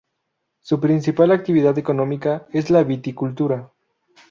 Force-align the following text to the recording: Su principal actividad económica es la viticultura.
Su 0.61 0.79
principal 0.79 1.31
actividad 1.31 1.77
económica 1.77 2.47
es 2.53 2.71
la 2.71 2.83
viticultura. 2.83 3.69